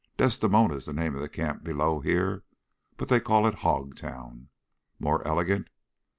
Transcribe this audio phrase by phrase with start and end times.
[0.17, 2.43] Desdemona's the name of a camp below here,
[2.97, 4.49] but they call it Hog Town.
[4.97, 5.67] More elegant!